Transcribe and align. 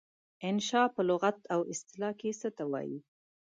انشأ 0.47 0.81
په 0.95 1.01
لغت 1.09 1.37
او 1.53 1.61
اصطلاح 1.73 2.13
کې 2.19 2.29
څه 2.41 2.49
ته 2.57 2.63
وايي؟ 2.71 2.97